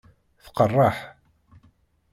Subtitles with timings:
[0.45, 0.97] Tqeṛṛeḥ!